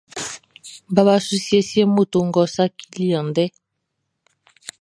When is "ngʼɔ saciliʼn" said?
2.27-3.17